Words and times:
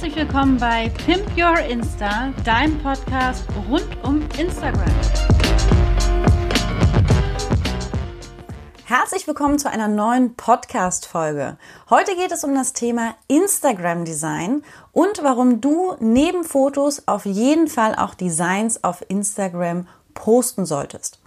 Herzlich 0.00 0.16
willkommen 0.16 0.56
bei 0.56 0.88
Pimp 1.04 1.26
Your 1.36 1.58
Insta, 1.58 2.32
deinem 2.42 2.78
Podcast 2.78 3.44
rund 3.68 3.86
um 4.02 4.22
Instagram. 4.38 4.90
Herzlich 8.86 9.26
willkommen 9.26 9.58
zu 9.58 9.70
einer 9.70 9.88
neuen 9.88 10.36
Podcast-Folge. 10.36 11.58
Heute 11.90 12.16
geht 12.16 12.32
es 12.32 12.44
um 12.44 12.54
das 12.54 12.72
Thema 12.72 13.14
Instagram-Design 13.28 14.62
und 14.92 15.22
warum 15.22 15.60
du 15.60 15.96
neben 16.00 16.44
Fotos 16.44 17.06
auf 17.06 17.26
jeden 17.26 17.68
Fall 17.68 17.94
auch 17.94 18.14
Designs 18.14 18.82
auf 18.82 19.04
Instagram 19.06 19.86
posten 20.14 20.66
solltest. 20.66 21.20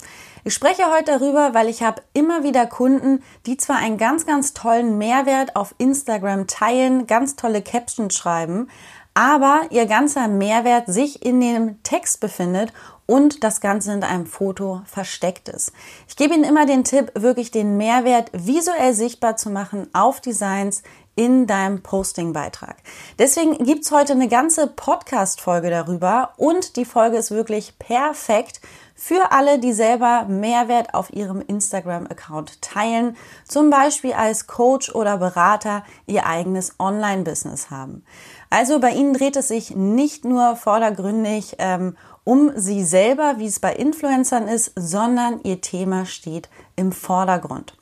Ich 0.45 0.53
spreche 0.53 0.91
heute 0.91 1.17
darüber, 1.17 1.53
weil 1.53 1.69
ich 1.69 1.83
habe 1.83 2.01
immer 2.13 2.43
wieder 2.43 2.65
Kunden, 2.65 3.23
die 3.45 3.55
zwar 3.55 3.77
einen 3.77 3.97
ganz, 3.97 4.25
ganz 4.25 4.53
tollen 4.53 4.97
Mehrwert 4.97 5.55
auf 5.55 5.73
Instagram 5.77 6.47
teilen, 6.47 7.07
ganz 7.07 7.37
tolle 7.37 7.61
Captions 7.61 8.13
schreiben, 8.13 8.67
aber 9.13 9.61
ihr 9.69 9.85
ganzer 9.85 10.27
Mehrwert 10.27 10.87
sich 10.87 11.23
in 11.25 11.39
dem 11.39 11.81
Text 11.83 12.19
befindet 12.19 12.73
und 13.05 13.43
das 13.43 13.61
Ganze 13.61 13.93
in 13.93 14.03
einem 14.03 14.25
Foto 14.25 14.81
versteckt 14.85 15.49
ist. 15.49 15.71
Ich 16.07 16.15
gebe 16.15 16.33
Ihnen 16.33 16.43
immer 16.43 16.65
den 16.65 16.83
Tipp, 16.83 17.11
wirklich 17.15 17.51
den 17.51 17.77
Mehrwert 17.77 18.29
visuell 18.33 18.93
sichtbar 18.93 19.37
zu 19.37 19.49
machen 19.49 19.87
auf 19.93 20.19
Designs 20.19 20.83
in 21.15 21.47
deinem 21.47 21.81
Posting-Beitrag. 21.83 22.77
Deswegen 23.19 23.63
gibt's 23.63 23.91
heute 23.91 24.13
eine 24.13 24.27
ganze 24.27 24.67
Podcast-Folge 24.67 25.69
darüber 25.69 26.33
und 26.37 26.75
die 26.75 26.85
Folge 26.85 27.17
ist 27.17 27.31
wirklich 27.31 27.77
perfekt 27.77 28.61
für 28.95 29.31
alle, 29.31 29.59
die 29.59 29.73
selber 29.73 30.25
Mehrwert 30.27 30.93
auf 30.93 31.11
ihrem 31.13 31.41
Instagram-Account 31.41 32.61
teilen, 32.61 33.17
zum 33.47 33.69
Beispiel 33.69 34.13
als 34.13 34.47
Coach 34.47 34.93
oder 34.93 35.17
Berater 35.17 35.83
ihr 36.05 36.25
eigenes 36.25 36.75
Online-Business 36.79 37.69
haben. 37.69 38.05
Also 38.49 38.79
bei 38.79 38.91
Ihnen 38.91 39.13
dreht 39.13 39.35
es 39.35 39.47
sich 39.47 39.75
nicht 39.75 40.25
nur 40.25 40.55
vordergründig 40.55 41.55
ähm, 41.57 41.97
um 42.23 42.51
Sie 42.55 42.83
selber, 42.85 43.35
wie 43.37 43.47
es 43.47 43.59
bei 43.59 43.73
Influencern 43.73 44.47
ist, 44.47 44.71
sondern 44.75 45.41
Ihr 45.43 45.59
Thema 45.59 46.05
steht 46.05 46.49
im 46.75 46.91
Vordergrund. 46.91 47.75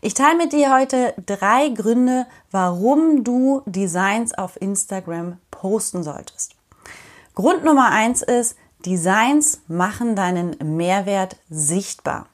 Ich 0.00 0.14
teile 0.14 0.36
mit 0.36 0.52
dir 0.52 0.74
heute 0.74 1.14
drei 1.24 1.68
Gründe, 1.70 2.26
warum 2.50 3.24
du 3.24 3.62
Designs 3.66 4.34
auf 4.34 4.60
Instagram 4.60 5.38
posten 5.50 6.02
solltest. 6.02 6.56
Grund 7.34 7.64
Nummer 7.64 7.90
eins 7.90 8.22
ist, 8.22 8.56
Designs 8.84 9.60
machen 9.66 10.14
deinen 10.14 10.56
Mehrwert 10.76 11.36
sichtbar. 11.48 12.26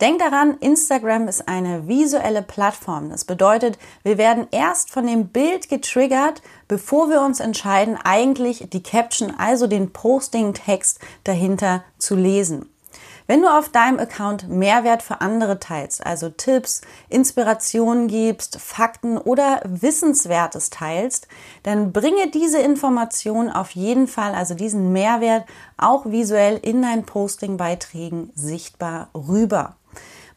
Denk 0.00 0.20
daran, 0.20 0.58
Instagram 0.60 1.26
ist 1.26 1.48
eine 1.48 1.88
visuelle 1.88 2.42
Plattform. 2.42 3.10
Das 3.10 3.24
bedeutet, 3.24 3.78
wir 4.04 4.16
werden 4.16 4.46
erst 4.52 4.90
von 4.90 5.06
dem 5.06 5.28
Bild 5.28 5.68
getriggert, 5.68 6.40
bevor 6.68 7.10
wir 7.10 7.20
uns 7.20 7.40
entscheiden, 7.40 7.98
eigentlich 8.04 8.68
die 8.70 8.82
Caption, 8.82 9.34
also 9.36 9.66
den 9.66 9.92
Posting-Text 9.92 11.00
dahinter 11.24 11.82
zu 11.98 12.14
lesen. 12.14 12.68
Wenn 13.30 13.42
du 13.42 13.48
auf 13.48 13.68
deinem 13.68 13.98
Account 13.98 14.48
Mehrwert 14.48 15.02
für 15.02 15.20
andere 15.20 15.60
teilst, 15.60 16.04
also 16.06 16.30
Tipps, 16.30 16.80
Inspirationen 17.10 18.08
gibst, 18.08 18.58
Fakten 18.58 19.18
oder 19.18 19.60
Wissenswertes 19.66 20.70
teilst, 20.70 21.28
dann 21.62 21.92
bringe 21.92 22.30
diese 22.30 22.58
Information 22.58 23.50
auf 23.50 23.72
jeden 23.72 24.06
Fall, 24.08 24.34
also 24.34 24.54
diesen 24.54 24.94
Mehrwert, 24.94 25.44
auch 25.76 26.06
visuell 26.06 26.56
in 26.62 26.80
deinen 26.80 27.04
Posting-Beiträgen 27.04 28.32
sichtbar 28.34 29.10
rüber. 29.14 29.76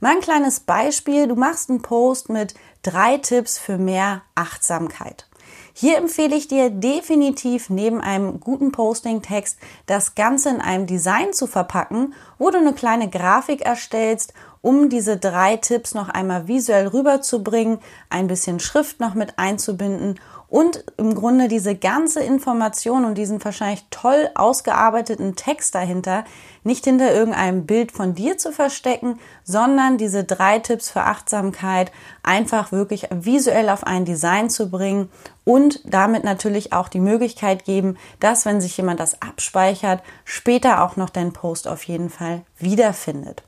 Mal 0.01 0.17
ein 0.17 0.21
kleines 0.21 0.59
Beispiel. 0.59 1.29
Du 1.29 1.35
machst 1.35 1.69
einen 1.69 1.81
Post 1.81 2.27
mit 2.27 2.55
drei 2.83 3.19
Tipps 3.19 3.57
für 3.57 3.77
mehr 3.77 4.23
Achtsamkeit. 4.35 5.27
Hier 5.73 5.97
empfehle 5.97 6.35
ich 6.35 6.47
dir 6.47 6.69
definitiv 6.69 7.69
neben 7.69 8.01
einem 8.01 8.39
guten 8.39 8.71
Posting-Text 8.71 9.57
das 9.85 10.15
Ganze 10.15 10.49
in 10.49 10.61
einem 10.61 10.85
Design 10.85 11.33
zu 11.33 11.47
verpacken, 11.47 12.13
wo 12.37 12.49
du 12.49 12.57
eine 12.57 12.73
kleine 12.73 13.09
Grafik 13.09 13.61
erstellst, 13.61 14.33
um 14.61 14.89
diese 14.89 15.17
drei 15.17 15.57
Tipps 15.57 15.93
noch 15.93 16.09
einmal 16.09 16.47
visuell 16.47 16.87
rüberzubringen, 16.87 17.79
ein 18.09 18.27
bisschen 18.27 18.59
Schrift 18.59 18.99
noch 18.99 19.15
mit 19.15 19.39
einzubinden 19.39 20.19
und 20.51 20.83
im 20.97 21.15
Grunde 21.15 21.47
diese 21.47 21.75
ganze 21.75 22.19
Information 22.19 23.05
und 23.05 23.17
diesen 23.17 23.43
wahrscheinlich 23.43 23.85
toll 23.89 24.29
ausgearbeiteten 24.35 25.37
Text 25.37 25.73
dahinter 25.73 26.25
nicht 26.63 26.83
hinter 26.83 27.11
irgendeinem 27.11 27.65
Bild 27.65 27.93
von 27.93 28.13
dir 28.13 28.37
zu 28.37 28.51
verstecken, 28.51 29.17
sondern 29.43 29.97
diese 29.97 30.25
drei 30.25 30.59
Tipps 30.59 30.91
für 30.91 31.03
Achtsamkeit 31.03 31.91
einfach 32.21 32.73
wirklich 32.73 33.07
visuell 33.09 33.69
auf 33.69 33.85
ein 33.85 34.03
Design 34.03 34.49
zu 34.49 34.69
bringen 34.69 35.09
und 35.45 35.81
damit 35.85 36.25
natürlich 36.25 36.73
auch 36.73 36.89
die 36.89 36.99
Möglichkeit 36.99 37.63
geben, 37.63 37.97
dass, 38.19 38.45
wenn 38.45 38.59
sich 38.59 38.75
jemand 38.75 38.99
das 38.99 39.21
abspeichert, 39.21 40.03
später 40.25 40.83
auch 40.83 40.97
noch 40.97 41.09
dein 41.09 41.31
Post 41.31 41.67
auf 41.67 41.83
jeden 41.83 42.09
Fall 42.09 42.41
wiederfindet. 42.59 43.41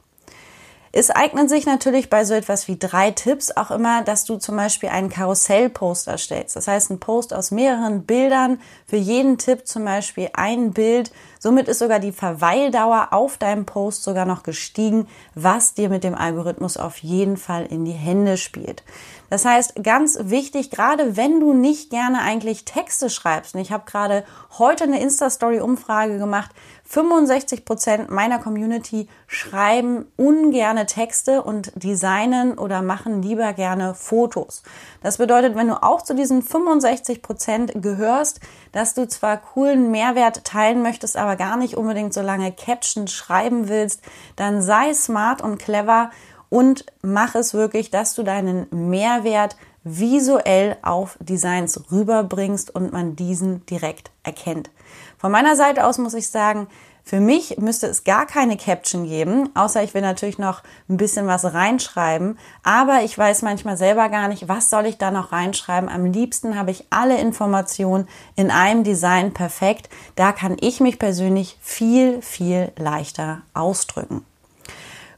Es 0.96 1.10
eignen 1.10 1.50
sich 1.50 1.66
natürlich 1.66 2.12
bei 2.12 2.24
so 2.24 2.36
etwas 2.36 2.68
wie 2.68 2.78
drei 2.78 3.10
Tipps 3.10 3.50
auch 3.50 3.72
immer, 3.72 4.04
dass 4.04 4.26
du 4.26 4.38
zum 4.38 4.58
Beispiel 4.58 4.90
einen 4.90 5.10
Karussellpost 5.10 6.08
erstellst. 6.08 6.56
Das 6.56 6.68
heißt, 6.68 6.92
ein 6.92 7.00
Post 7.00 7.34
aus 7.34 7.50
mehreren 7.50 8.04
Bildern, 8.04 8.62
für 8.86 8.98
jeden 8.98 9.40
Tipp 9.40 9.66
zum 9.66 9.86
Beispiel 9.86 10.30
ein 10.34 10.72
Bild. 10.72 11.12
Somit 11.40 11.68
ist 11.68 11.80
sogar 11.80 11.98
die 11.98 12.12
Verweildauer 12.12 13.08
auf 13.10 13.40
deinem 13.40 13.66
Post 13.66 14.04
sogar 14.04 14.26
noch 14.26 14.44
gestiegen, 14.44 15.08
was 15.34 15.74
dir 15.74 15.90
mit 15.90 16.04
dem 16.04 16.14
Algorithmus 16.14 16.78
auf 16.78 17.00
jeden 17.00 17.38
Fall 17.38 17.66
in 17.66 17.86
die 17.86 17.92
Hände 17.92 18.38
spielt. 18.38 18.84
Das 19.32 19.46
heißt, 19.46 19.82
ganz 19.82 20.20
wichtig, 20.22 20.70
gerade 20.70 21.18
wenn 21.18 21.40
du 21.40 21.54
nicht 21.54 21.90
gerne 21.90 22.22
eigentlich 22.22 22.66
Texte 22.66 23.10
schreibst, 23.10 23.56
und 23.56 23.62
ich 23.62 23.72
habe 23.72 23.86
gerade 23.90 24.26
heute 24.60 24.84
eine 24.84 25.02
Insta-Story-Umfrage 25.02 26.20
gemacht, 26.20 26.52
65 26.94 27.66
Prozent 27.66 28.12
meiner 28.12 28.38
Community 28.38 29.08
schreiben 29.26 30.06
ungerne 30.16 30.86
Texte 30.86 31.42
und 31.42 31.72
designen 31.76 32.56
oder 32.60 32.84
machen 32.84 33.24
lieber 33.24 33.54
gerne 33.54 33.96
Fotos. 33.96 34.62
Das 35.02 35.18
bedeutet, 35.18 35.56
wenn 35.56 35.70
du 35.70 35.82
auch 35.82 36.04
zu 36.04 36.14
diesen 36.14 36.44
65 36.44 37.24
Prozent 37.24 37.72
gehörst, 37.82 38.42
dass 38.74 38.94
du 38.94 39.08
zwar 39.08 39.38
coolen 39.38 39.90
Mehrwert 39.90 40.44
teilen 40.44 40.84
möchtest, 40.84 41.18
aber 41.18 41.36
gar 41.36 41.58
nicht 41.58 41.78
unbedingt 41.78 42.14
so 42.14 42.22
lange 42.22 42.52
Captions 42.52 43.12
schreiben 43.12 43.70
willst, 43.70 44.04
dann 44.36 44.62
sei 44.62 44.94
smart 44.94 45.42
und 45.42 45.58
clever 45.58 46.12
und 46.50 46.86
mach 47.02 47.34
es 47.34 47.56
wirklich, 47.56 47.90
dass 47.90 48.14
du 48.14 48.22
deinen 48.22 48.68
Mehrwert 48.70 49.56
visuell 49.84 50.78
auf 50.82 51.18
Designs 51.20 51.92
rüberbringst 51.92 52.74
und 52.74 52.94
man 52.94 53.16
diesen 53.16 53.66
direkt 53.66 54.12
erkennt. 54.24 54.70
Von 55.18 55.32
meiner 55.32 55.56
Seite 55.56 55.86
aus 55.86 55.98
muss 55.98 56.14
ich 56.14 56.30
sagen, 56.30 56.68
für 57.06 57.20
mich 57.20 57.58
müsste 57.58 57.88
es 57.88 58.06
gar 58.06 58.26
keine 58.26 58.56
Caption 58.56 59.04
geben, 59.04 59.50
außer 59.56 59.84
ich 59.84 59.94
will 59.94 60.02
natürlich 60.02 60.38
noch 60.38 60.64
ein 60.88 60.96
bisschen 60.96 61.28
was 61.28 61.44
reinschreiben. 61.54 62.40
Aber 62.64 63.04
ich 63.04 63.18
weiß 63.18 63.42
manchmal 63.42 63.76
selber 63.76 64.08
gar 64.08 64.30
nicht, 64.30 64.48
was 64.48 64.70
soll 64.70 64.86
ich 64.86 64.98
da 64.98 65.12
noch 65.12 65.34
reinschreiben. 65.34 65.90
Am 65.90 66.06
liebsten 66.06 66.58
habe 66.58 66.72
ich 66.72 66.86
alle 66.92 67.20
Informationen 67.20 68.08
in 68.38 68.52
einem 68.52 68.86
Design 68.86 69.34
perfekt. 69.34 69.90
Da 70.16 70.32
kann 70.32 70.56
ich 70.62 70.80
mich 70.80 70.98
persönlich 70.98 71.58
viel, 71.62 72.22
viel 72.22 72.72
leichter 72.78 73.42
ausdrücken. 73.54 74.26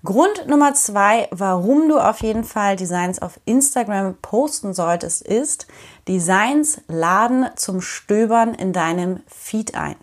Grund 0.05 0.45
Nummer 0.47 0.75
zwei, 0.75 1.27
warum 1.31 1.89
du 1.89 1.97
auf 1.97 2.21
jeden 2.21 2.43
Fall 2.43 2.75
Designs 2.75 3.23
auf 3.23 3.39
Instagram 3.45 4.15
posten 4.21 4.75
solltest, 4.75 5.23
ist, 5.23 5.65
Designs 6.07 6.79
laden 6.87 7.47
zum 7.55 7.81
Stöbern 7.81 8.53
in 8.53 8.71
deinem 8.71 9.23
Feed 9.25 9.73
ein. 9.73 9.95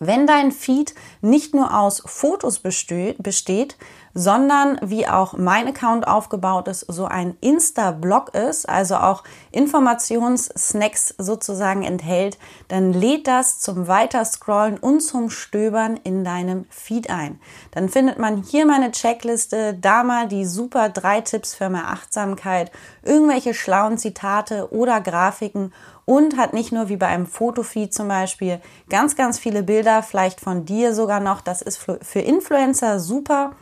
Wenn 0.00 0.26
dein 0.26 0.50
Feed 0.50 0.96
nicht 1.20 1.54
nur 1.54 1.78
aus 1.78 2.02
Fotos 2.04 2.58
besteht, 2.58 3.76
sondern 4.14 4.78
wie 4.82 5.06
auch 5.06 5.34
mein 5.36 5.66
Account 5.66 6.06
aufgebaut 6.06 6.68
ist, 6.68 6.86
so 6.88 7.04
ein 7.06 7.36
Insta-Blog 7.40 8.34
ist, 8.34 8.68
also 8.68 8.96
auch 8.96 9.24
Informationssnacks 9.50 11.14
sozusagen 11.18 11.82
enthält, 11.82 12.38
dann 12.68 12.92
lädt 12.92 13.26
das 13.26 13.58
zum 13.58 13.88
Weiterscrollen 13.88 14.78
und 14.78 15.00
zum 15.00 15.30
Stöbern 15.30 15.98
in 16.04 16.24
deinem 16.24 16.64
Feed 16.70 17.10
ein. 17.10 17.40
Dann 17.72 17.88
findet 17.88 18.18
man 18.18 18.42
hier 18.42 18.66
meine 18.66 18.92
Checkliste, 18.92 19.74
da 19.74 20.04
mal 20.04 20.28
die 20.28 20.46
super 20.46 20.88
drei 20.88 21.20
Tipps 21.20 21.54
für 21.54 21.68
mehr 21.68 21.88
Achtsamkeit, 21.88 22.70
irgendwelche 23.02 23.52
schlauen 23.52 23.98
Zitate 23.98 24.72
oder 24.72 25.00
Grafiken 25.00 25.72
und 26.04 26.36
hat 26.36 26.52
nicht 26.52 26.70
nur 26.70 26.88
wie 26.88 26.96
bei 26.96 27.06
einem 27.06 27.26
Fotofeed 27.26 27.92
zum 27.92 28.08
Beispiel 28.08 28.60
ganz, 28.88 29.16
ganz 29.16 29.38
viele 29.38 29.62
Bilder, 29.62 30.02
vielleicht 30.02 30.40
von 30.40 30.64
dir 30.64 30.94
sogar 30.94 31.20
noch. 31.20 31.40
Das 31.40 31.62
ist 31.62 31.78
für 31.78 32.20
Influencer 32.20 33.00
super. 33.00 33.52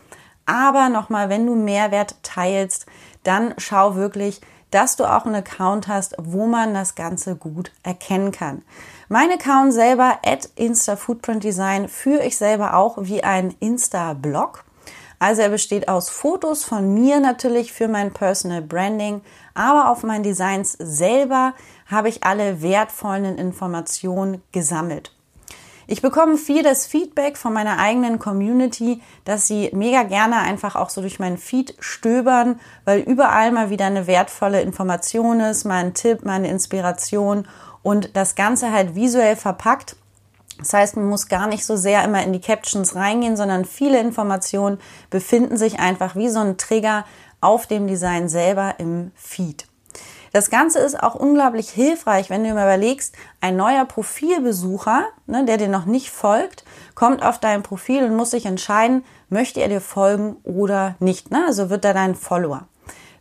Aber 0.46 0.88
nochmal, 0.88 1.28
wenn 1.28 1.46
du 1.46 1.54
Mehrwert 1.54 2.16
teilst, 2.22 2.86
dann 3.22 3.54
schau 3.58 3.94
wirklich, 3.94 4.40
dass 4.70 4.96
du 4.96 5.04
auch 5.04 5.26
einen 5.26 5.36
Account 5.36 5.86
hast, 5.86 6.14
wo 6.18 6.46
man 6.46 6.74
das 6.74 6.94
Ganze 6.94 7.36
gut 7.36 7.72
erkennen 7.82 8.32
kann. 8.32 8.62
Mein 9.08 9.30
Account 9.30 9.74
selber, 9.74 10.18
at 10.24 10.48
Insta 10.56 10.96
Footprint 10.96 11.44
Design, 11.44 11.88
führe 11.88 12.24
ich 12.24 12.36
selber 12.36 12.74
auch 12.74 12.96
wie 13.02 13.22
ein 13.22 13.54
Insta-Blog. 13.60 14.64
Also 15.18 15.42
er 15.42 15.50
besteht 15.50 15.88
aus 15.88 16.08
Fotos 16.08 16.64
von 16.64 16.94
mir 16.94 17.20
natürlich 17.20 17.72
für 17.72 17.86
mein 17.86 18.12
Personal 18.12 18.62
Branding, 18.62 19.20
aber 19.54 19.90
auf 19.90 20.02
meinen 20.02 20.24
Designs 20.24 20.72
selber 20.72 21.54
habe 21.86 22.08
ich 22.08 22.24
alle 22.24 22.62
wertvollen 22.62 23.38
Informationen 23.38 24.42
gesammelt. 24.50 25.14
Ich 25.86 26.02
bekomme 26.02 26.36
viel 26.36 26.62
das 26.62 26.86
Feedback 26.86 27.36
von 27.36 27.52
meiner 27.52 27.78
eigenen 27.78 28.18
Community, 28.18 29.00
dass 29.24 29.46
sie 29.46 29.70
mega 29.72 30.04
gerne 30.04 30.38
einfach 30.38 30.76
auch 30.76 30.90
so 30.90 31.00
durch 31.00 31.18
meinen 31.18 31.38
Feed 31.38 31.74
stöbern, 31.80 32.60
weil 32.84 33.00
überall 33.00 33.52
mal 33.52 33.70
wieder 33.70 33.86
eine 33.86 34.06
wertvolle 34.06 34.62
Information 34.62 35.40
ist, 35.40 35.64
mal 35.64 35.84
ein 35.84 35.94
Tipp, 35.94 36.24
mal 36.24 36.34
eine 36.34 36.48
Inspiration 36.48 37.46
und 37.82 38.16
das 38.16 38.34
Ganze 38.34 38.72
halt 38.72 38.94
visuell 38.94 39.36
verpackt. 39.36 39.96
Das 40.58 40.72
heißt, 40.72 40.96
man 40.96 41.08
muss 41.08 41.28
gar 41.28 41.48
nicht 41.48 41.66
so 41.66 41.76
sehr 41.76 42.04
immer 42.04 42.22
in 42.22 42.32
die 42.32 42.40
Captions 42.40 42.94
reingehen, 42.94 43.36
sondern 43.36 43.64
viele 43.64 43.98
Informationen 43.98 44.78
befinden 45.10 45.56
sich 45.56 45.80
einfach 45.80 46.14
wie 46.14 46.28
so 46.28 46.38
ein 46.38 46.56
Trigger 46.56 47.04
auf 47.40 47.66
dem 47.66 47.88
Design 47.88 48.28
selber 48.28 48.76
im 48.78 49.10
Feed. 49.16 49.66
Das 50.32 50.48
Ganze 50.48 50.78
ist 50.78 51.00
auch 51.00 51.14
unglaublich 51.14 51.68
hilfreich, 51.68 52.30
wenn 52.30 52.42
du 52.42 52.54
mir 52.54 52.62
überlegst, 52.62 53.14
ein 53.40 53.56
neuer 53.56 53.84
Profilbesucher, 53.84 55.04
ne, 55.26 55.44
der 55.44 55.58
dir 55.58 55.68
noch 55.68 55.84
nicht 55.84 56.10
folgt, 56.10 56.64
kommt 56.94 57.22
auf 57.22 57.38
dein 57.38 57.62
Profil 57.62 58.04
und 58.04 58.16
muss 58.16 58.30
sich 58.30 58.46
entscheiden, 58.46 59.04
möchte 59.28 59.60
er 59.60 59.68
dir 59.68 59.82
folgen 59.82 60.36
oder 60.42 60.96
nicht. 61.00 61.30
Ne? 61.30 61.44
Also 61.46 61.68
wird 61.68 61.84
er 61.84 61.92
dein 61.92 62.14
Follower. 62.14 62.66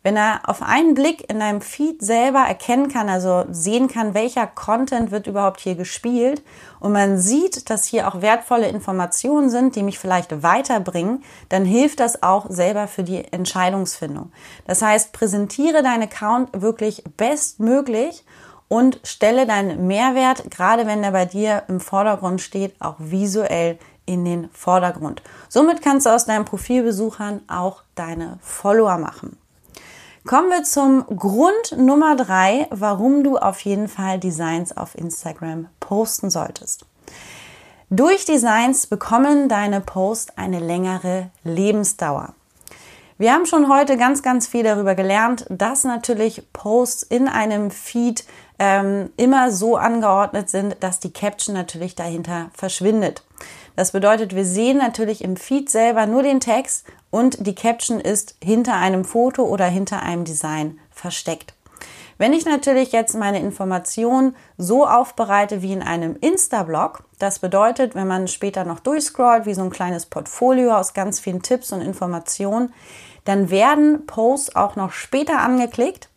Wenn 0.03 0.18
er 0.18 0.42
auf 0.45 0.63
einen 0.63 0.95
Blick 0.95 1.30
in 1.30 1.39
deinem 1.39 1.62
Feed 1.62 2.01
selber 2.01 2.39
erkennen 2.39 2.88
kann, 2.88 3.07
also 3.07 3.45
sehen 3.51 3.88
kann, 3.88 4.15
welcher 4.15 4.48
Content 4.48 5.12
wird 5.12 5.27
überhaupt 5.27 5.59
hier 5.59 5.75
gespielt 5.75 6.42
und 6.80 6.92
man 6.92 7.19
sieht, 7.19 7.69
dass 7.69 7.86
hier 7.86 8.07
auch 8.07 8.21
wertvolle 8.21 8.68
Informationen 8.68 9.51
sind, 9.51 9.75
die 9.75 9.83
mich 9.83 10.00
vielleicht 10.00 10.42
weiterbringen, 10.42 11.24
dann 11.50 11.65
hilft 11.65 12.00
das 12.00 12.24
auch 12.24 12.48
selber 12.50 12.88
für 12.88 13.03
die 13.03 13.31
Entscheidungsfindung. 13.31 14.31
Das 14.65 14.81
heißt, 14.81 15.13
präsentiere 15.13 15.83
deinen 15.83 16.03
Account 16.03 16.50
wirklich 16.59 17.03
bestmöglich 17.18 18.25
und 18.68 19.01
stelle 19.03 19.45
deinen 19.45 19.86
Mehrwert, 19.86 20.50
gerade 20.50 20.88
wenn 20.88 21.03
er 21.03 21.12
bei 21.12 21.25
dir 21.25 21.63
im 21.68 21.80
Vordergrund 21.80 22.42
steht, 22.42 22.74
auch 22.81 22.95
visuell 22.98 23.77
in 24.07 24.25
den 24.25 24.50
Vordergrund. 24.51 25.21
Somit 25.48 25.81
kannst 25.83 26.07
du 26.07 26.09
aus 26.09 26.25
deinen 26.25 26.45
Profilbesuchern 26.45 27.42
auch 27.48 27.83
deine 27.95 28.39
Follower 28.42 28.98
machen. 28.98 29.38
Kommen 30.25 30.51
wir 30.51 30.63
zum 30.63 31.03
Grund 31.07 31.75
Nummer 31.77 32.15
drei, 32.15 32.68
warum 32.69 33.23
du 33.23 33.38
auf 33.38 33.59
jeden 33.62 33.88
Fall 33.88 34.19
Designs 34.19 34.75
auf 34.77 34.95
Instagram 34.95 35.68
posten 35.79 36.29
solltest. 36.29 36.85
Durch 37.89 38.25
Designs 38.25 38.85
bekommen 38.85 39.50
deine 39.50 39.81
Posts 39.81 40.38
eine 40.38 40.59
längere 40.59 41.31
Lebensdauer. 41.44 42.35
Wir 43.18 43.33
haben 43.33 43.47
schon 43.47 43.68
heute 43.68 43.97
ganz, 43.97 44.21
ganz 44.21 44.47
viel 44.47 44.63
darüber 44.63 44.94
gelernt, 44.94 45.45
dass 45.50 45.85
natürlich 45.85 46.53
Posts 46.53 47.03
in 47.03 47.27
einem 47.27 47.71
Feed 47.71 48.24
ähm, 48.59 49.09
immer 49.17 49.51
so 49.51 49.75
angeordnet 49.75 50.51
sind, 50.51 50.77
dass 50.81 51.00
die 51.00 51.12
Caption 51.12 51.56
natürlich 51.56 51.95
dahinter 51.95 52.51
verschwindet. 52.53 53.24
Das 53.75 53.91
bedeutet, 53.91 54.35
wir 54.35 54.45
sehen 54.45 54.77
natürlich 54.77 55.24
im 55.24 55.35
Feed 55.35 55.71
selber 55.71 56.06
nur 56.06 56.21
den 56.21 56.39
Text 56.39 56.85
und 57.11 57.45
die 57.45 57.53
Caption 57.53 57.99
ist 57.99 58.35
hinter 58.43 58.75
einem 58.75 59.05
Foto 59.05 59.43
oder 59.43 59.65
hinter 59.65 60.01
einem 60.01 60.23
Design 60.25 60.79
versteckt. 60.89 61.53
Wenn 62.17 62.33
ich 62.33 62.45
natürlich 62.45 62.91
jetzt 62.91 63.15
meine 63.15 63.39
Informationen 63.39 64.35
so 64.57 64.85
aufbereite 64.85 65.61
wie 65.61 65.73
in 65.73 65.81
einem 65.81 66.15
Insta-Blog, 66.15 67.03
das 67.19 67.39
bedeutet, 67.39 67.95
wenn 67.95 68.07
man 68.07 68.27
später 68.27 68.63
noch 68.63 68.79
durchscrollt, 68.79 69.45
wie 69.45 69.55
so 69.55 69.63
ein 69.63 69.71
kleines 69.71 70.05
Portfolio 70.05 70.75
aus 70.75 70.93
ganz 70.93 71.19
vielen 71.19 71.41
Tipps 71.41 71.71
und 71.71 71.81
Informationen, 71.81 72.73
dann 73.25 73.49
werden 73.49 74.05
Posts 74.05 74.55
auch 74.55 74.75
noch 74.75 74.91
später 74.91 75.39
angeklickt, 75.39 76.09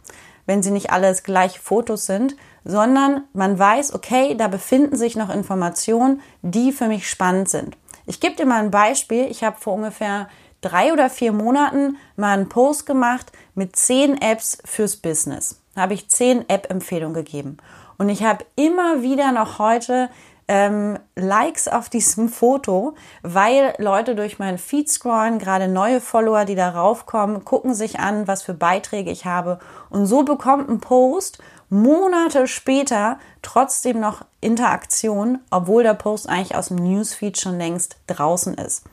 wenn 0.46 0.62
sie 0.62 0.72
nicht 0.72 0.90
alles 0.90 1.22
gleiche 1.22 1.60
Fotos 1.60 2.06
sind, 2.06 2.36
sondern 2.64 3.24
man 3.32 3.58
weiß, 3.58 3.94
okay, 3.94 4.34
da 4.36 4.48
befinden 4.48 4.96
sich 4.96 5.16
noch 5.16 5.34
Informationen, 5.34 6.20
die 6.42 6.72
für 6.72 6.86
mich 6.86 7.08
spannend 7.08 7.48
sind. 7.48 7.76
Ich 8.06 8.20
gebe 8.20 8.36
dir 8.36 8.46
mal 8.46 8.62
ein 8.62 8.70
Beispiel. 8.70 9.24
Ich 9.30 9.42
habe 9.42 9.56
vor 9.58 9.72
ungefähr 9.74 10.28
drei 10.64 10.92
oder 10.92 11.10
vier 11.10 11.32
Monaten 11.32 11.96
mal 12.16 12.32
einen 12.34 12.48
Post 12.48 12.86
gemacht 12.86 13.32
mit 13.54 13.76
zehn 13.76 14.20
Apps 14.20 14.58
fürs 14.64 14.96
Business. 14.96 15.60
Da 15.74 15.82
habe 15.82 15.94
ich 15.94 16.08
zehn 16.08 16.48
App-Empfehlungen 16.48 17.14
gegeben. 17.14 17.56
Und 17.98 18.08
ich 18.08 18.22
habe 18.22 18.44
immer 18.56 19.02
wieder 19.02 19.32
noch 19.32 19.58
heute 19.58 20.08
ähm, 20.46 20.98
Likes 21.16 21.68
auf 21.68 21.88
diesem 21.88 22.28
Foto, 22.28 22.94
weil 23.22 23.74
Leute 23.78 24.14
durch 24.14 24.38
meinen 24.38 24.58
Feed 24.58 24.90
scrollen, 24.90 25.38
gerade 25.38 25.68
neue 25.68 26.00
Follower, 26.00 26.44
die 26.44 26.54
darauf 26.54 27.06
kommen, 27.06 27.44
gucken 27.44 27.74
sich 27.74 27.98
an, 27.98 28.28
was 28.28 28.42
für 28.42 28.54
Beiträge 28.54 29.10
ich 29.10 29.24
habe. 29.24 29.58
Und 29.90 30.06
so 30.06 30.22
bekommt 30.22 30.68
ein 30.68 30.80
Post 30.80 31.38
Monate 31.74 32.46
später 32.46 33.18
trotzdem 33.42 33.98
noch 33.98 34.24
Interaktion, 34.40 35.40
obwohl 35.50 35.82
der 35.82 35.94
Post 35.94 36.28
eigentlich 36.28 36.54
aus 36.54 36.68
dem 36.68 36.76
Newsfeed 36.76 37.36
schon 37.36 37.58
längst 37.58 37.96
draußen 38.06 38.54
ist. 38.54 38.84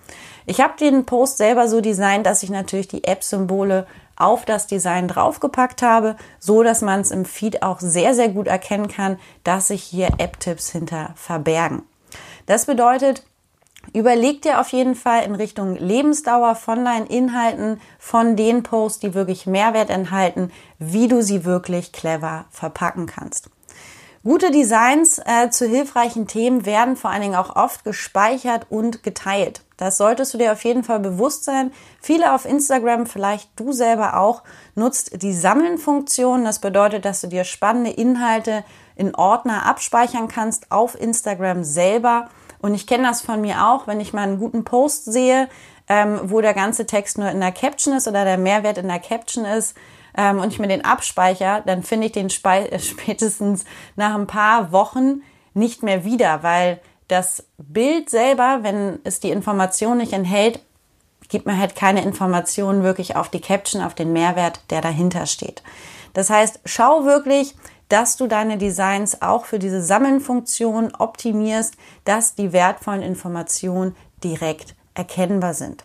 Ich 0.48 0.62
habe 0.62 0.74
den 0.80 1.06
Post 1.06 1.38
selber 1.38 1.68
so 1.68 1.80
designt, 1.80 2.26
dass 2.26 2.42
ich 2.42 2.50
natürlich 2.50 2.88
die 2.88 3.04
App-Symbole 3.04 3.86
auf 4.16 4.46
das 4.46 4.66
Design 4.66 5.08
draufgepackt 5.08 5.84
habe, 5.84 6.16
so 6.40 6.64
dass 6.64 6.82
man 6.82 7.02
es 7.02 7.12
im 7.12 7.26
Feed 7.26 7.62
auch 7.62 7.80
sehr, 7.80 8.16
sehr 8.16 8.30
gut 8.30 8.48
erkennen 8.48 8.88
kann, 8.88 9.20
dass 9.44 9.68
sich 9.68 9.84
hier 9.84 10.08
App-Tipps 10.18 10.72
hinter 10.72 11.12
verbergen. 11.16 11.84
Das 12.48 12.66
bedeutet, 12.66 13.24
Überleg 13.94 14.42
dir 14.42 14.62
auf 14.62 14.70
jeden 14.70 14.96
Fall 14.96 15.24
in 15.24 15.36
Richtung 15.36 15.76
Lebensdauer 15.76 16.56
von 16.56 16.86
deinen 16.86 17.08
Inhalten, 17.08 17.82
von 18.00 18.36
den 18.36 18.64
Posts, 18.64 19.00
die 19.00 19.14
wirklich 19.14 19.48
Mehrwert 19.48 19.90
enthalten, 19.90 20.52
wie 20.80 21.08
du 21.08 21.22
sie 21.22 21.44
wirklich 21.44 21.92
clever 21.92 22.46
verpacken 22.52 23.06
kannst. 23.06 23.50
Gute 24.24 24.52
Designs 24.52 25.18
äh, 25.18 25.50
zu 25.50 25.66
hilfreichen 25.66 26.28
Themen 26.28 26.68
werden 26.68 26.96
vor 26.96 27.10
allen 27.10 27.24
Dingen 27.24 27.36
auch 27.36 27.56
oft 27.56 27.84
gespeichert 27.84 28.68
und 28.70 29.02
geteilt. 29.02 29.64
Das 29.78 29.98
solltest 29.98 30.36
du 30.36 30.38
dir 30.38 30.52
auf 30.52 30.64
jeden 30.64 30.84
Fall 30.84 31.00
bewusst 31.00 31.44
sein. 31.44 31.72
Viele 32.00 32.36
auf 32.36 32.46
Instagram, 32.46 33.08
vielleicht 33.08 33.50
du 33.56 33.72
selber 33.72 34.18
auch, 34.20 34.44
nutzt 34.76 35.24
die 35.24 35.34
Sammeln-Funktion. 35.34 36.46
Das 36.46 36.60
bedeutet, 36.60 37.04
dass 37.04 37.22
du 37.22 37.28
dir 37.28 37.44
spannende 37.44 37.90
Inhalte 37.90 38.64
in 38.96 39.16
Ordner 39.16 39.66
abspeichern 39.66 40.28
kannst 40.28 40.72
auf 40.72 40.94
Instagram 41.02 41.64
selber. 41.64 42.30
Und 42.62 42.74
ich 42.74 42.88
kenne 42.88 43.08
das 43.08 43.22
von 43.22 43.42
mir 43.42 43.68
auch, 43.68 43.88
wenn 43.88 44.00
ich 44.00 44.14
mal 44.14 44.24
einen 44.24 44.40
guten 44.40 44.64
Post 44.64 45.06
sehe, 45.06 45.50
ähm, 45.90 46.20
wo 46.24 46.42
der 46.42 46.54
ganze 46.54 46.86
Text 46.86 47.18
nur 47.18 47.30
in 47.30 47.40
der 47.40 47.52
Caption 47.52 47.96
ist 47.96 48.08
oder 48.08 48.24
der 48.24 48.38
Mehrwert 48.38 48.78
in 48.78 48.88
der 48.88 49.00
Caption 49.00 49.46
ist, 49.46 49.76
ähm, 50.18 50.40
und 50.40 50.52
ich 50.52 50.60
mir 50.60 50.68
den 50.68 50.86
abspeichere, 50.86 51.64
dann 51.66 51.84
finde 51.84 52.08
ich 52.08 52.14
den 52.14 52.30
spätestens 52.80 53.66
nach 53.96 54.16
ein 54.16 54.28
paar 54.28 54.72
Wochen 54.72 55.22
nicht 55.54 55.84
mehr 55.84 56.04
wieder, 56.06 56.44
weil 56.44 56.80
das 57.08 57.46
Bild 57.58 58.10
selber, 58.10 58.60
wenn 58.62 59.00
es 59.04 59.20
die 59.20 59.32
Information 59.32 59.98
nicht 59.98 60.14
enthält, 60.14 60.62
gibt 61.28 61.46
mir 61.46 61.58
halt 61.58 61.76
keine 61.76 62.04
Informationen 62.04 62.84
wirklich 62.84 63.16
auf 63.16 63.30
die 63.30 63.42
Caption, 63.42 63.82
auf 63.82 63.96
den 63.96 64.14
Mehrwert, 64.14 64.62
der 64.70 64.82
dahinter 64.82 65.26
steht. 65.26 65.64
Das 66.14 66.30
heißt, 66.30 66.60
schau 66.66 67.06
wirklich, 67.06 67.56
dass 67.92 68.16
du 68.16 68.28
deine 68.28 68.58
Designs 68.58 69.22
auch 69.22 69.46
für 69.46 69.60
diese 69.60 69.82
Sammelnfunktion 69.82 70.94
optimierst, 70.98 71.76
dass 72.06 72.36
die 72.36 72.54
wertvollen 72.54 73.02
Informationen 73.02 73.96
direkt 74.24 74.76
erkennbar 74.94 75.54
sind. 75.54 75.84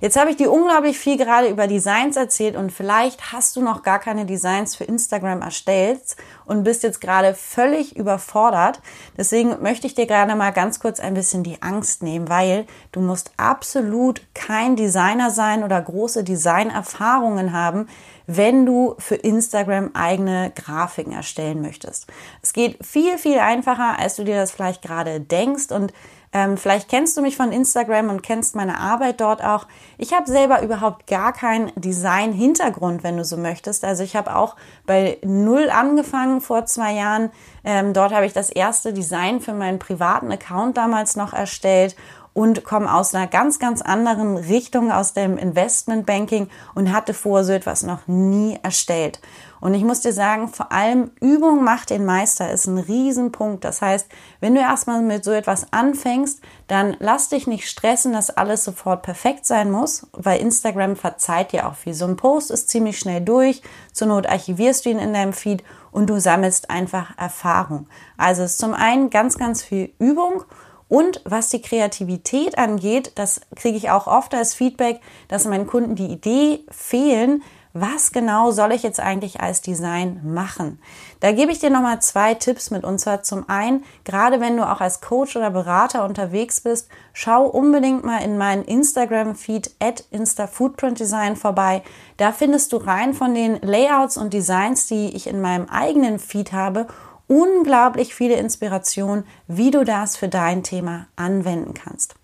Jetzt 0.00 0.18
habe 0.18 0.30
ich 0.30 0.36
dir 0.36 0.52
unglaublich 0.52 0.98
viel 0.98 1.16
gerade 1.16 1.48
über 1.48 1.66
Designs 1.66 2.16
erzählt 2.16 2.56
und 2.56 2.70
vielleicht 2.70 3.32
hast 3.32 3.56
du 3.56 3.62
noch 3.62 3.82
gar 3.82 3.98
keine 3.98 4.26
Designs 4.26 4.76
für 4.76 4.84
Instagram 4.84 5.42
erstellt 5.42 6.16
und 6.44 6.64
bist 6.64 6.82
jetzt 6.82 7.00
gerade 7.00 7.34
völlig 7.34 7.96
überfordert. 7.96 8.80
Deswegen 9.16 9.62
möchte 9.62 9.86
ich 9.86 9.94
dir 9.94 10.06
gerade 10.06 10.34
mal 10.34 10.50
ganz 10.50 10.80
kurz 10.80 11.00
ein 11.00 11.14
bisschen 11.14 11.42
die 11.42 11.62
Angst 11.62 12.02
nehmen, 12.02 12.28
weil 12.28 12.66
du 12.92 13.00
musst 13.00 13.32
absolut 13.36 14.22
kein 14.34 14.76
Designer 14.76 15.30
sein 15.30 15.64
oder 15.64 15.80
große 15.80 16.24
Designerfahrungen 16.24 17.52
haben, 17.52 17.88
wenn 18.26 18.66
du 18.66 18.94
für 18.98 19.14
Instagram 19.14 19.90
eigene 19.94 20.52
Grafiken 20.54 21.12
erstellen 21.12 21.62
möchtest. 21.62 22.06
Es 22.42 22.52
geht 22.52 22.84
viel, 22.84 23.18
viel 23.18 23.38
einfacher, 23.38 23.98
als 23.98 24.16
du 24.16 24.24
dir 24.24 24.36
das 24.36 24.50
vielleicht 24.50 24.82
gerade 24.82 25.20
denkst 25.20 25.70
und 25.70 25.92
ähm, 26.32 26.56
vielleicht 26.56 26.88
kennst 26.88 27.16
du 27.16 27.22
mich 27.22 27.36
von 27.36 27.52
Instagram 27.52 28.10
und 28.10 28.22
kennst 28.22 28.54
meine 28.54 28.78
Arbeit 28.78 29.20
dort 29.20 29.42
auch. 29.42 29.66
Ich 29.98 30.12
habe 30.12 30.26
selber 30.26 30.62
überhaupt 30.62 31.06
gar 31.06 31.32
keinen 31.32 31.72
Design-Hintergrund, 31.76 33.02
wenn 33.02 33.16
du 33.16 33.24
so 33.24 33.36
möchtest. 33.36 33.84
Also 33.84 34.02
ich 34.02 34.16
habe 34.16 34.36
auch 34.36 34.56
bei 34.86 35.18
Null 35.24 35.70
angefangen 35.70 36.40
vor 36.40 36.66
zwei 36.66 36.92
Jahren. 36.92 37.30
Ähm, 37.64 37.92
dort 37.92 38.12
habe 38.12 38.26
ich 38.26 38.32
das 38.32 38.50
erste 38.50 38.92
Design 38.92 39.40
für 39.40 39.54
meinen 39.54 39.78
privaten 39.78 40.30
Account 40.30 40.76
damals 40.76 41.16
noch 41.16 41.32
erstellt 41.32 41.96
und 42.36 42.64
komme 42.64 42.92
aus 42.92 43.14
einer 43.14 43.26
ganz, 43.26 43.58
ganz 43.58 43.80
anderen 43.80 44.36
Richtung, 44.36 44.92
aus 44.92 45.14
dem 45.14 45.38
Investmentbanking 45.38 46.50
und 46.74 46.92
hatte 46.92 47.14
vorher 47.14 47.44
so 47.44 47.52
etwas 47.54 47.82
noch 47.82 48.06
nie 48.06 48.58
erstellt. 48.62 49.22
Und 49.60 49.74
ich 49.74 49.84
muss 49.84 50.00
dir 50.00 50.12
sagen, 50.12 50.48
vor 50.48 50.72
allem 50.72 51.10
Übung 51.20 51.64
macht 51.64 51.90
den 51.90 52.04
Meister 52.04 52.50
ist 52.50 52.66
ein 52.66 52.78
Riesenpunkt. 52.78 53.64
Das 53.64 53.82
heißt, 53.82 54.06
wenn 54.40 54.54
du 54.54 54.60
erstmal 54.60 55.02
mit 55.02 55.24
so 55.24 55.32
etwas 55.32 55.72
anfängst, 55.72 56.40
dann 56.66 56.96
lass 56.98 57.28
dich 57.28 57.46
nicht 57.46 57.68
stressen, 57.68 58.12
dass 58.12 58.30
alles 58.30 58.64
sofort 58.64 59.02
perfekt 59.02 59.46
sein 59.46 59.70
muss, 59.70 60.06
weil 60.12 60.40
Instagram 60.40 60.96
verzeiht 60.96 61.52
dir 61.52 61.68
auch 61.68 61.74
viel. 61.74 61.94
So 61.94 62.06
ein 62.06 62.16
Post 62.16 62.50
ist 62.50 62.68
ziemlich 62.68 62.98
schnell 62.98 63.20
durch. 63.20 63.62
Zur 63.92 64.08
Not 64.08 64.26
archivierst 64.26 64.84
du 64.84 64.90
ihn 64.90 64.98
in 64.98 65.12
deinem 65.12 65.32
Feed 65.32 65.64
und 65.90 66.10
du 66.10 66.20
sammelst 66.20 66.70
einfach 66.70 67.16
Erfahrung. 67.18 67.86
Also 68.16 68.42
es 68.42 68.52
ist 68.52 68.58
zum 68.58 68.74
einen 68.74 69.10
ganz, 69.10 69.38
ganz 69.38 69.62
viel 69.62 69.92
Übung 69.98 70.44
und 70.88 71.20
was 71.24 71.48
die 71.48 71.60
Kreativität 71.60 72.58
angeht, 72.58 73.12
das 73.16 73.40
kriege 73.56 73.76
ich 73.76 73.90
auch 73.90 74.06
oft 74.06 74.34
als 74.34 74.54
Feedback, 74.54 75.00
dass 75.28 75.44
meinen 75.44 75.66
Kunden 75.66 75.96
die 75.96 76.06
Idee 76.06 76.60
fehlen, 76.70 77.42
was 77.80 78.12
genau 78.12 78.50
soll 78.50 78.72
ich 78.72 78.82
jetzt 78.82 79.00
eigentlich 79.00 79.40
als 79.40 79.60
Design 79.60 80.20
machen? 80.24 80.78
Da 81.20 81.32
gebe 81.32 81.52
ich 81.52 81.58
dir 81.58 81.70
nochmal 81.70 82.00
zwei 82.00 82.34
Tipps 82.34 82.70
mit. 82.70 82.84
Und 82.84 82.98
zwar 82.98 83.22
zum 83.22 83.48
einen, 83.48 83.84
gerade 84.04 84.40
wenn 84.40 84.56
du 84.56 84.68
auch 84.68 84.80
als 84.80 85.00
Coach 85.00 85.36
oder 85.36 85.50
Berater 85.50 86.04
unterwegs 86.04 86.60
bist, 86.60 86.88
schau 87.12 87.46
unbedingt 87.46 88.04
mal 88.04 88.22
in 88.22 88.38
meinen 88.38 88.64
Instagram-Feed 88.64 89.76
at 89.80 90.04
InstaFootprintDesign 90.10 91.36
vorbei. 91.36 91.82
Da 92.16 92.32
findest 92.32 92.72
du 92.72 92.78
rein 92.78 93.14
von 93.14 93.34
den 93.34 93.60
Layouts 93.60 94.16
und 94.16 94.32
Designs, 94.32 94.86
die 94.86 95.14
ich 95.14 95.26
in 95.26 95.40
meinem 95.40 95.68
eigenen 95.68 96.18
Feed 96.18 96.52
habe, 96.52 96.86
unglaublich 97.28 98.14
viele 98.14 98.36
Inspirationen, 98.36 99.24
wie 99.46 99.70
du 99.70 99.84
das 99.84 100.16
für 100.16 100.28
dein 100.28 100.62
Thema 100.62 101.06
anwenden 101.16 101.74
kannst. 101.74 102.14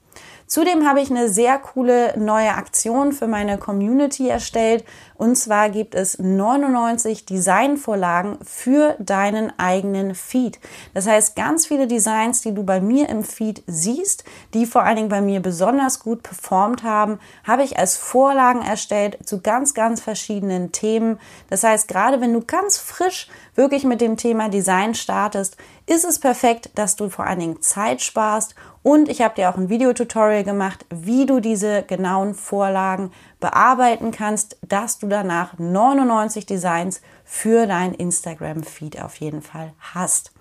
Zudem 0.52 0.87
habe 0.87 1.00
ich 1.00 1.11
eine 1.11 1.30
sehr 1.30 1.59
coole 1.59 2.12
neue 2.18 2.54
Aktion 2.54 3.12
für 3.12 3.26
meine 3.26 3.56
Community 3.56 4.28
erstellt. 4.28 4.85
Und 5.14 5.37
zwar 5.37 5.71
gibt 5.71 5.94
es 5.94 6.18
99 6.18 7.25
Designvorlagen 7.25 8.37
für 8.44 8.94
deinen 8.99 9.59
eigenen 9.59 10.14
Feed. 10.14 10.61
Das 10.92 11.06
heißt, 11.06 11.37
ganz 11.37 11.64
viele 11.64 11.87
Designs, 11.87 12.42
die 12.42 12.52
du 12.52 12.64
bei 12.64 12.82
mir 12.82 13.09
im 13.09 13.25
Feed 13.25 13.62
siehst, 13.66 14.25
die 14.52 14.66
vor 14.66 14.82
allen 14.82 14.97
Dingen 14.97 15.09
bei 15.09 15.23
mir 15.23 15.40
besonders 15.40 16.00
gut 16.00 16.23
performt 16.23 16.82
haben, 16.82 17.18
habe 17.44 17.62
ich 17.62 17.78
als 17.78 17.97
Vorlagen 17.97 18.61
erstellt 18.61 19.26
zu 19.26 19.40
ganz, 19.40 19.73
ganz 19.73 20.02
verschiedenen 20.02 20.71
Themen. 20.71 21.18
Das 21.49 21.64
heißt, 21.64 21.88
gerade 21.88 22.21
wenn 22.21 22.35
du 22.35 22.42
ganz 22.42 22.76
frisch 22.76 23.28
wirklich 23.54 23.85
mit 23.85 24.02
dem 24.02 24.18
Thema 24.18 24.50
Design 24.50 24.94
startest, 24.94 25.56
ist 25.87 26.04
es 26.04 26.18
perfekt, 26.18 26.71
dass 26.75 26.97
du 26.97 27.09
vor 27.09 27.25
allen 27.25 27.40
Dingen 27.40 27.62
Zeit 27.62 28.02
sparst 28.02 28.54
und 28.83 29.09
ich 29.09 29.23
habe 29.23 29.35
dir 29.37 29.49
auch 29.49 29.57
ein 29.57 29.69
Videotutorial 29.69 30.45
gemacht, 30.45 30.85
wie 30.91 31.27
du 31.27 31.41
diese 31.41 31.83
genauen 31.83 32.35
Vorlagen 32.35 33.12
bearbeiten 33.39 34.11
kannst, 34.11 34.57
dass 34.67 34.99
du 34.99 35.07
danach 35.07 35.59
99 35.59 36.47
Designs 36.47 37.01
für 37.25 37.67
dein 37.67 37.95
Instagram-Feed 37.95 39.01
auf 39.03 39.17
jeden 39.17 39.43
Fall 39.43 39.73
hast. 39.95 40.33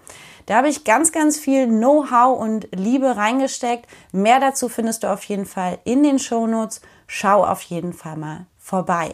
Da 0.47 0.57
habe 0.57 0.69
ich 0.69 0.83
ganz, 0.83 1.11
ganz 1.11 1.37
viel 1.37 1.67
Know-how 1.67 2.39
und 2.39 2.67
Liebe 2.71 3.15
reingesteckt. 3.15 3.87
Mehr 4.11 4.39
dazu 4.39 4.69
findest 4.69 5.03
du 5.03 5.11
auf 5.11 5.23
jeden 5.25 5.45
Fall 5.45 5.77
in 5.83 6.01
den 6.01 6.17
Shownotes. 6.17 6.81
Schau 7.05 7.45
auf 7.45 7.61
jeden 7.61 7.93
Fall 7.93 8.17
mal 8.17 8.47
vorbei. 8.57 9.13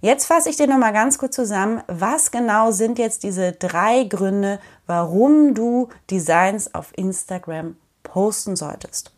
Jetzt 0.00 0.26
fasse 0.26 0.50
ich 0.50 0.56
dir 0.56 0.66
noch 0.66 0.78
mal 0.78 0.92
ganz 0.92 1.18
kurz 1.18 1.34
zusammen, 1.34 1.82
was 1.86 2.30
genau 2.30 2.70
sind 2.70 2.98
jetzt 2.98 3.22
diese 3.22 3.52
drei 3.52 4.04
Gründe, 4.04 4.60
warum 4.86 5.54
du 5.54 5.88
Designs 6.10 6.74
auf 6.74 6.92
Instagram 6.96 7.76
posten 8.14 8.54
solltest. 8.54 9.10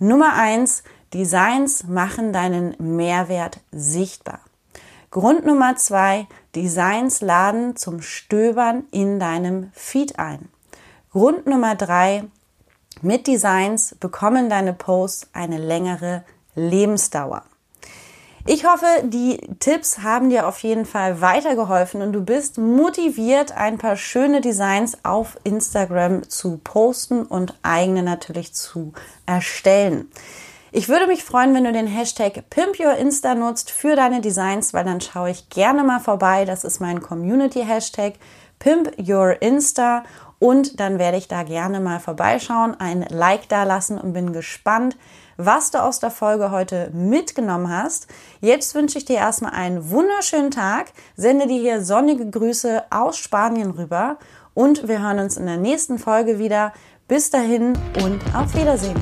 Nummer 0.00 0.32
eins: 0.34 0.82
Designs 1.14 1.84
machen 1.84 2.32
deinen 2.32 2.74
Mehrwert 2.78 3.60
sichtbar. 3.70 4.40
Grund 5.12 5.46
Nummer 5.46 5.76
zwei, 5.76 6.26
Designs 6.56 7.20
laden 7.20 7.76
zum 7.76 8.02
Stöbern 8.02 8.84
in 8.90 9.20
deinem 9.20 9.70
Feed 9.72 10.18
ein. 10.18 10.48
Grund 11.12 11.46
Nummer 11.46 11.76
drei, 11.76 12.24
mit 13.02 13.28
Designs 13.28 13.94
bekommen 14.00 14.50
deine 14.50 14.72
Posts 14.72 15.28
eine 15.32 15.58
längere 15.58 16.24
Lebensdauer. 16.56 17.44
Ich 18.46 18.64
hoffe, 18.64 18.86
die 19.04 19.38
Tipps 19.60 19.98
haben 19.98 20.30
dir 20.30 20.48
auf 20.48 20.60
jeden 20.60 20.86
Fall 20.86 21.20
weitergeholfen 21.20 22.00
und 22.00 22.12
du 22.12 22.24
bist 22.24 22.56
motiviert, 22.56 23.52
ein 23.52 23.76
paar 23.76 23.96
schöne 23.96 24.40
Designs 24.40 25.04
auf 25.04 25.36
Instagram 25.44 26.28
zu 26.28 26.58
posten 26.58 27.24
und 27.24 27.54
eigene 27.62 28.02
natürlich 28.02 28.54
zu 28.54 28.94
erstellen. 29.26 30.10
Ich 30.72 30.88
würde 30.88 31.06
mich 31.06 31.22
freuen, 31.22 31.52
wenn 31.54 31.64
du 31.64 31.72
den 31.72 31.86
Hashtag 31.86 32.48
PimpYourInsta 32.48 33.34
nutzt 33.34 33.70
für 33.70 33.94
deine 33.94 34.20
Designs, 34.20 34.72
weil 34.72 34.84
dann 34.84 35.00
schaue 35.00 35.30
ich 35.30 35.50
gerne 35.50 35.84
mal 35.84 36.00
vorbei. 36.00 36.44
Das 36.46 36.64
ist 36.64 36.80
mein 36.80 37.02
Community-Hashtag 37.02 38.14
PimpYourInsta 38.58 40.04
und 40.40 40.80
dann 40.80 40.98
werde 40.98 41.18
ich 41.18 41.28
da 41.28 41.44
gerne 41.44 41.78
mal 41.78 42.00
vorbeischauen, 42.00 42.74
ein 42.80 43.02
Like 43.08 43.48
da 43.48 43.62
lassen 43.62 43.98
und 43.98 44.14
bin 44.14 44.32
gespannt, 44.32 44.96
was 45.36 45.70
du 45.70 45.82
aus 45.82 46.00
der 46.00 46.10
Folge 46.10 46.50
heute 46.50 46.90
mitgenommen 46.92 47.70
hast. 47.70 48.08
Jetzt 48.40 48.74
wünsche 48.74 48.98
ich 48.98 49.04
dir 49.04 49.18
erstmal 49.18 49.52
einen 49.52 49.90
wunderschönen 49.90 50.50
Tag, 50.50 50.92
sende 51.14 51.46
dir 51.46 51.60
hier 51.60 51.84
sonnige 51.84 52.28
Grüße 52.28 52.84
aus 52.90 53.18
Spanien 53.18 53.70
rüber 53.70 54.16
und 54.54 54.88
wir 54.88 55.00
hören 55.02 55.20
uns 55.20 55.36
in 55.36 55.46
der 55.46 55.58
nächsten 55.58 55.98
Folge 55.98 56.38
wieder. 56.38 56.72
Bis 57.06 57.30
dahin 57.30 57.72
und 58.02 58.20
auf 58.34 58.54
Wiedersehen. 58.54 58.96